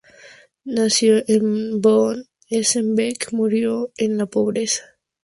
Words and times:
Nacido 0.75 1.21
von 1.79 2.25
Esenbeck 2.49 3.31
murió 3.33 3.91
en 3.97 4.17
la 4.17 4.25
pobreza. 4.25 4.81